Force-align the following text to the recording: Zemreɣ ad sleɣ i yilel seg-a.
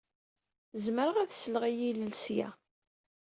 Zemreɣ 0.83 1.17
ad 1.19 1.31
sleɣ 1.33 1.63
i 1.65 1.71
yilel 1.79 2.11
seg-a. 2.23 2.49